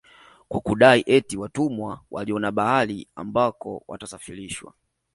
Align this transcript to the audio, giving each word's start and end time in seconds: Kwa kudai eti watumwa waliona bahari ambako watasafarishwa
Kwa 0.49 0.59
kudai 0.61 1.03
eti 1.07 1.37
watumwa 1.37 2.01
waliona 2.11 2.51
bahari 2.51 3.07
ambako 3.15 3.83
watasafarishwa 3.87 4.73